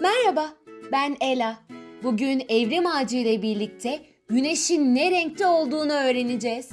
Merhaba, 0.00 0.54
ben 0.92 1.16
Ela. 1.20 1.58
Bugün 2.02 2.42
evrim 2.48 2.86
ağacı 2.86 3.16
ile 3.16 3.42
birlikte 3.42 4.02
güneşin 4.28 4.94
ne 4.94 5.10
renkte 5.10 5.46
olduğunu 5.46 5.92
öğreneceğiz. 5.92 6.70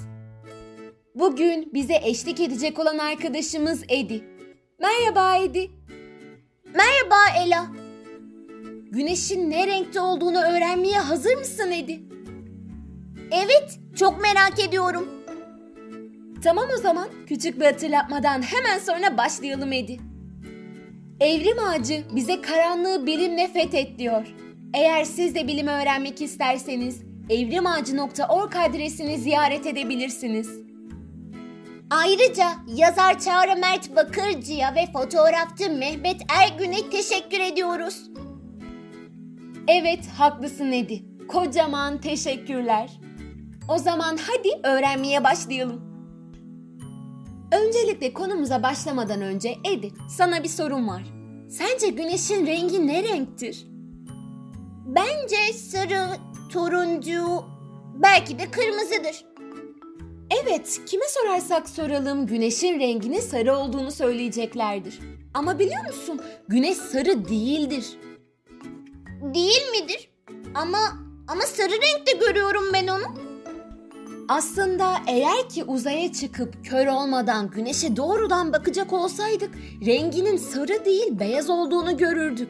Bugün 1.16 1.74
bize 1.74 2.00
eşlik 2.03 2.40
edecek 2.40 2.79
olan 2.79 2.98
arkadaşımız 2.98 3.83
Edi. 3.90 4.24
Merhaba 4.79 5.37
Edi. 5.37 5.71
Merhaba 6.75 7.40
Ela. 7.45 7.67
Güneşin 8.92 9.50
ne 9.50 9.68
renkte 9.68 10.02
olduğunu 10.02 10.38
öğrenmeye 10.38 11.00
hazır 11.00 11.36
mısın 11.38 11.71
Edi? 11.71 12.00
Evet, 13.32 13.80
çok 14.00 14.21
merak 14.21 14.59
ediyorum. 14.68 15.07
Tamam 16.44 16.66
o 16.78 16.82
zaman 16.82 17.07
küçük 17.28 17.59
bir 17.59 17.66
hatırlatmadan 17.66 18.41
hemen 18.41 18.80
sonra 18.80 19.18
başlayalım 19.18 19.71
Edi. 19.71 20.00
Evrim 21.20 21.60
ağacı 21.60 22.04
bize 22.16 22.42
karanlığı 22.42 23.06
bilimle 23.06 23.48
fethet 23.48 24.00
diyor. 24.00 24.28
Eğer 24.74 25.04
siz 25.04 25.36
de 25.36 25.48
bilimi 25.48 25.71
öğrenmek 25.71 26.21
isterseniz 26.21 27.02
evrimağacı.org 27.30 28.56
adresini 28.56 29.18
ziyaret 29.18 29.66
edebilirsiniz. 29.66 30.50
Ayrıca 31.89 32.49
yazar 32.67 33.20
Çağrı 33.20 33.59
Mert 33.59 33.95
Bakırcı'ya 33.95 34.75
ve 34.75 34.85
fotoğrafçı 34.94 35.72
Mehmet 35.72 36.22
Ergün'e 36.39 36.89
teşekkür 36.89 37.39
ediyoruz. 37.39 38.11
Evet 39.67 40.08
haklısın 40.17 40.72
Edi. 40.72 41.03
Kocaman 41.27 42.02
teşekkürler. 42.02 42.89
O 43.70 43.77
zaman 43.77 44.17
hadi 44.27 44.67
öğrenmeye 44.67 45.23
başlayalım. 45.23 45.86
Öncelikle 47.51 48.13
konumuza 48.13 48.63
başlamadan 48.63 49.21
önce 49.21 49.55
Edi 49.63 49.93
sana 50.09 50.43
bir 50.43 50.47
sorum 50.49 50.88
var. 50.88 51.03
Sence 51.49 51.88
güneşin 51.89 52.47
rengi 52.47 52.88
ne 52.88 53.03
renktir? 53.03 53.67
Bence 54.85 55.53
sarı, 55.53 56.07
turuncu, 56.49 57.44
belki 57.95 58.39
de 58.39 58.52
kırmızıdır. 58.52 59.25
Evet, 60.44 60.81
kime 60.85 61.05
sorarsak 61.07 61.69
soralım 61.69 62.27
güneşin 62.27 62.80
renginin 62.80 63.19
sarı 63.19 63.55
olduğunu 63.55 63.91
söyleyeceklerdir. 63.91 65.00
Ama 65.33 65.59
biliyor 65.59 65.85
musun? 65.85 66.22
Güneş 66.47 66.77
sarı 66.77 67.29
değildir. 67.29 67.85
Değil 69.33 69.61
midir? 69.72 70.09
Ama 70.55 70.77
ama 71.27 71.41
sarı 71.41 71.72
renkte 71.72 72.11
görüyorum 72.11 72.63
ben 72.73 72.88
onu. 72.88 73.27
Aslında 74.30 74.95
eğer 75.08 75.50
ki 75.50 75.64
uzaya 75.64 76.14
çıkıp 76.14 76.66
kör 76.66 76.88
olmadan 76.88 77.50
güneşe 77.50 77.95
doğrudan 77.95 78.53
bakacak 78.53 78.94
olsaydık 78.94 79.52
renginin 79.86 80.38
sarı 80.38 80.86
değil 80.86 81.19
beyaz 81.19 81.50
olduğunu 81.50 81.97
görürdük. 81.97 82.50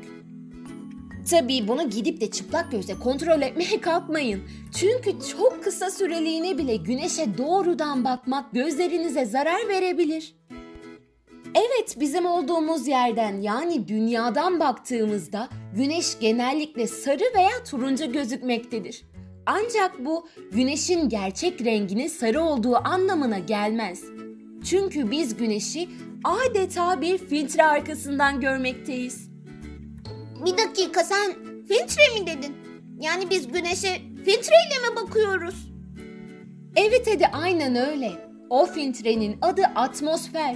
Tabii 1.30 1.68
bunu 1.68 1.90
gidip 1.90 2.22
de 2.22 2.32
çıplak 2.32 2.72
gözle 2.72 3.00
kontrol 3.00 3.42
etmeye 3.42 3.82
kalkmayın. 3.82 4.42
Çünkü 4.76 5.12
çok 5.38 5.64
kısa 5.64 5.92
süreliğine 5.92 6.58
bile 6.58 6.76
güneşe 6.76 7.38
doğrudan 7.38 8.06
bakmak 8.06 8.52
gözlerinize 8.52 9.26
zarar 9.26 9.68
verebilir. 9.68 10.36
Evet 11.56 11.96
bizim 12.00 12.26
olduğumuz 12.26 12.88
yerden 12.88 13.42
yani 13.42 13.88
dünyadan 13.88 14.60
baktığımızda 14.60 15.50
güneş 15.76 16.20
genellikle 16.20 16.88
sarı 16.88 17.24
veya 17.36 17.64
turuncu 17.70 18.12
gözükmektedir. 18.12 19.04
Ancak 19.48 20.06
bu 20.06 20.28
güneşin 20.52 21.10
gerçek 21.10 21.66
renginin 21.66 22.08
sarı 22.08 22.42
olduğu 22.42 22.76
anlamına 22.88 23.40
gelmez. 23.40 24.04
Çünkü 24.70 25.12
biz 25.12 25.38
güneşi 25.38 25.90
adeta 26.24 27.02
bir 27.02 27.18
filtre 27.18 27.64
arkasından 27.64 28.42
görmekteyiz. 28.42 29.30
Bir 30.46 30.58
dakika 30.58 31.04
sen 31.04 31.34
filtre 31.68 32.20
mi 32.20 32.28
dedin? 32.28 32.56
Yani 33.00 33.30
biz 33.30 33.48
güneşe 33.48 34.02
filtreyle 34.26 34.90
mi 34.90 34.96
bakıyoruz? 34.96 35.72
Evet 36.76 37.08
Edi 37.08 37.28
aynen 37.28 37.76
öyle. 37.76 38.12
O 38.50 38.66
filtrenin 38.66 39.38
adı 39.42 39.62
atmosfer. 39.76 40.56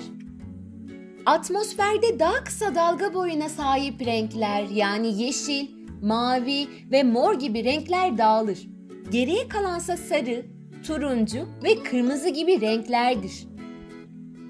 Atmosferde 1.26 2.20
daha 2.20 2.44
kısa 2.44 2.76
dalga 2.76 3.14
boyuna 3.14 3.50
sahip 3.50 4.06
renkler 4.06 4.64
yani 4.64 5.22
yeşil, 5.24 5.68
mavi 6.02 6.68
ve 6.92 7.04
mor 7.04 7.40
gibi 7.40 7.64
renkler 7.64 8.18
dağılır. 8.18 8.68
Geriye 9.12 9.48
kalansa 9.48 9.98
sarı, 9.98 10.46
turuncu 10.88 11.48
ve 11.64 11.84
kırmızı 11.84 12.30
gibi 12.30 12.62
renklerdir. 12.62 13.48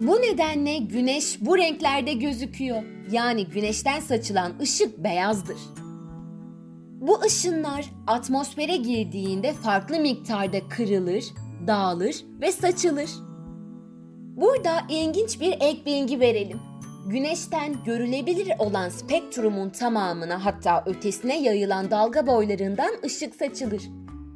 Bu 0.01 0.15
nedenle 0.15 0.77
güneş 0.77 1.37
bu 1.41 1.57
renklerde 1.57 2.13
gözüküyor. 2.13 2.83
Yani 3.11 3.47
güneşten 3.47 3.99
saçılan 3.99 4.51
ışık 4.61 4.97
beyazdır. 4.97 5.57
Bu 7.01 7.21
ışınlar 7.21 7.85
atmosfere 8.07 8.75
girdiğinde 8.75 9.53
farklı 9.53 9.99
miktarda 9.99 10.69
kırılır, 10.69 11.23
dağılır 11.67 12.15
ve 12.41 12.51
saçılır. 12.51 13.09
Burada 14.35 14.71
ilginç 14.89 15.41
bir 15.41 15.51
ek 15.51 15.81
bilgi 15.85 16.19
verelim. 16.19 16.59
Güneşten 17.07 17.83
görülebilir 17.85 18.51
olan 18.59 18.89
spektrumun 18.89 19.69
tamamına 19.69 20.45
hatta 20.45 20.83
ötesine 20.85 21.41
yayılan 21.41 21.91
dalga 21.91 22.27
boylarından 22.27 22.91
ışık 23.05 23.35
saçılır. 23.35 23.81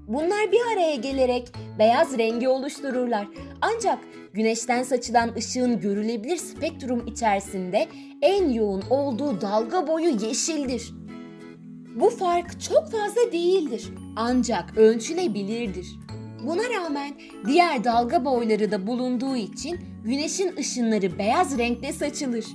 Bunlar 0.08 0.52
bir 0.52 0.62
araya 0.74 0.96
gelerek 0.96 1.52
beyaz 1.80 2.18
rengi 2.18 2.48
oluştururlar. 2.48 3.28
Ancak 3.62 4.00
güneşten 4.34 4.84
saçılan 4.84 5.36
ışığın 5.38 5.80
görülebilir 5.80 6.38
spektrum 6.38 7.08
içerisinde 7.08 7.88
en 8.22 8.50
yoğun 8.50 8.84
olduğu 8.90 9.42
dalga 9.42 9.88
boyu 9.88 10.10
yeşildir. 10.10 10.94
Bu 11.96 12.10
fark 12.10 12.62
çok 12.62 12.92
fazla 12.92 13.32
değildir 13.32 13.90
ancak 14.16 14.78
ölçülebilirdir. 14.78 15.88
Buna 16.48 16.64
rağmen 16.70 17.14
diğer 17.48 17.84
dalga 17.84 18.26
boyları 18.26 18.72
da 18.72 18.88
bulunduğu 18.88 19.36
için 19.36 19.80
güneşin 20.04 20.56
ışınları 20.58 21.18
beyaz 21.20 21.58
renkte 21.58 21.94
saçılır. 21.94 22.46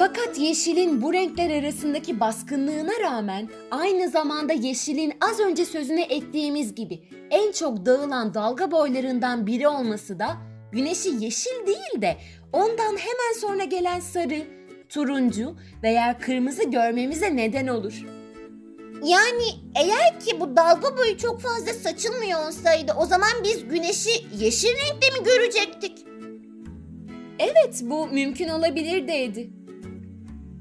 Fakat 0.00 0.38
yeşilin 0.38 1.02
bu 1.02 1.12
renkler 1.12 1.62
arasındaki 1.62 2.20
baskınlığına 2.20 2.92
rağmen 3.02 3.48
aynı 3.70 4.08
zamanda 4.08 4.52
yeşilin 4.52 5.12
az 5.20 5.40
önce 5.40 5.64
sözüne 5.64 6.02
ettiğimiz 6.02 6.74
gibi 6.74 7.02
en 7.30 7.52
çok 7.52 7.86
dağılan 7.86 8.34
dalga 8.34 8.70
boylarından 8.70 9.46
biri 9.46 9.68
olması 9.68 10.18
da 10.18 10.36
güneşi 10.72 11.08
yeşil 11.08 11.66
değil 11.66 12.02
de 12.02 12.16
ondan 12.52 12.96
hemen 12.96 13.40
sonra 13.40 13.64
gelen 13.64 14.00
sarı, 14.00 14.42
turuncu 14.88 15.56
veya 15.82 16.18
kırmızı 16.18 16.70
görmemize 16.70 17.36
neden 17.36 17.66
olur. 17.66 18.06
Yani 19.04 19.46
eğer 19.74 20.20
ki 20.20 20.40
bu 20.40 20.56
dalga 20.56 20.98
boyu 20.98 21.18
çok 21.18 21.40
fazla 21.40 21.72
saçılmıyor 21.72 22.46
olsaydı 22.46 22.92
o 22.98 23.06
zaman 23.06 23.32
biz 23.44 23.68
güneşi 23.68 24.26
yeşil 24.38 24.68
renkte 24.68 25.20
mi 25.20 25.24
görecektik? 25.24 26.06
Evet 27.38 27.80
bu 27.82 28.06
mümkün 28.06 28.48
olabilir 28.48 29.08
dedi. 29.08 29.59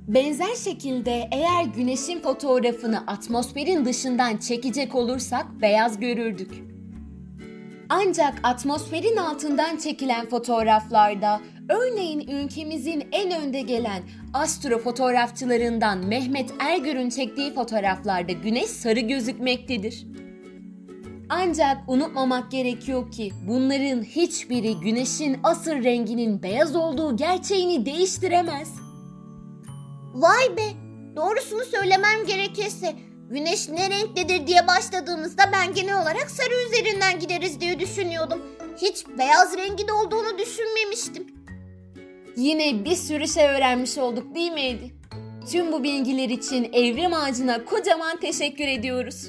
Benzer 0.09 0.56
şekilde 0.56 1.30
eğer 1.31 1.66
güneşin 1.75 2.20
fotoğrafını 2.20 3.03
atmosferin 3.08 3.86
dışından 3.86 4.38
çekecek 4.38 4.96
olursak 4.96 5.46
beyaz 5.62 6.00
görürdük. 6.00 6.52
Ancak 7.90 8.40
atmosferin 8.44 9.18
altından 9.18 9.78
çekilen 9.78 10.30
fotoğraflarda 10.30 11.42
örneğin 11.69 12.28
ülkemizin 12.28 13.08
en 13.12 13.42
önde 13.42 13.62
gelen 13.62 14.03
astrofotoğrafçılarından 14.34 16.08
Mehmet 16.08 16.53
Ergür'ün 16.59 17.09
çektiği 17.09 17.53
fotoğraflarda 17.53 18.31
güneş 18.31 18.69
sarı 18.69 19.00
gözükmektedir. 19.00 20.08
Ancak 21.30 21.78
unutmamak 21.88 22.52
gerekiyor 22.52 23.12
ki 23.12 23.31
bunların 23.48 24.03
hiçbiri 24.03 24.80
güneşin 24.80 25.38
asıl 25.44 25.84
renginin 25.84 26.44
beyaz 26.44 26.75
olduğu 26.75 27.18
gerçeğini 27.18 27.86
değiştiremez. 27.86 28.88
Vay 30.19 30.57
be! 30.57 30.74
Doğrusunu 31.16 31.63
söylemem 31.63 32.25
gerekirse 32.27 32.95
güneş 33.30 33.69
ne 33.69 33.89
renktedir 33.89 34.48
diye 34.48 34.68
başladığımızda 34.68 35.44
ben 35.54 35.74
genel 35.74 36.01
olarak 36.01 36.31
sarı 36.31 36.54
üzerinden 36.68 37.19
gideriz 37.19 37.62
diye 37.62 37.80
düşünüyordum. 37.80 38.42
Hiç 38.81 39.07
beyaz 39.18 39.57
rengi 39.57 39.88
de 39.88 39.94
olduğunu 39.94 40.38
düşünmemiştim. 40.38 41.27
Yine 42.36 42.86
bir 42.86 42.95
sürü 42.95 43.27
şey 43.27 43.48
öğrenmiş 43.50 43.98
olduk 43.98 44.36
değil 44.36 44.51
mi 44.51 44.62
Edi? 44.62 44.94
Tüm 45.51 45.71
bu 45.71 45.83
bilgiler 45.83 46.30
için 46.30 46.69
Evrim 46.74 47.13
Ağacı'na 47.13 47.66
kocaman 47.66 48.19
teşekkür 48.19 48.68
ediyoruz. 48.68 49.27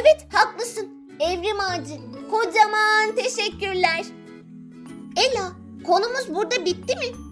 Evet 0.00 0.26
haklısın. 0.32 0.88
Evrim 1.20 1.60
Ağacı. 1.60 1.94
Kocaman 2.30 3.16
teşekkürler. 3.16 4.04
Ela 5.16 5.52
konumuz 5.86 6.34
burada 6.34 6.64
bitti 6.64 6.96
mi? 6.96 7.27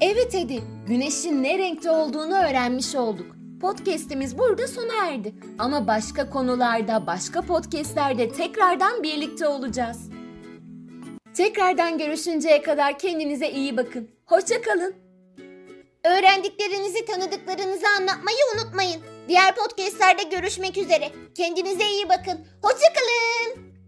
Evet 0.00 0.34
Edi, 0.34 0.62
güneşin 0.88 1.42
ne 1.42 1.58
renkte 1.58 1.90
olduğunu 1.90 2.34
öğrenmiş 2.34 2.94
olduk. 2.94 3.36
Podcast'imiz 3.60 4.38
burada 4.38 4.68
sona 4.68 5.06
erdi. 5.06 5.34
Ama 5.58 5.86
başka 5.86 6.30
konularda, 6.30 7.06
başka 7.06 7.42
podcast'lerde 7.42 8.28
tekrardan 8.32 9.02
birlikte 9.02 9.48
olacağız. 9.48 10.10
Tekrardan 11.34 11.98
görüşünceye 11.98 12.62
kadar 12.62 12.98
kendinize 12.98 13.50
iyi 13.50 13.76
bakın. 13.76 14.10
Hoşça 14.26 14.62
kalın. 14.62 14.94
Öğrendiklerinizi 16.04 17.04
tanıdıklarınızı 17.04 17.86
anlatmayı 17.98 18.38
unutmayın. 18.54 19.00
Diğer 19.28 19.54
podcastlerde 19.54 20.22
görüşmek 20.22 20.78
üzere. 20.78 21.12
Kendinize 21.34 21.84
iyi 21.84 22.08
bakın. 22.08 22.46
Hoşçakalın. 22.62 23.79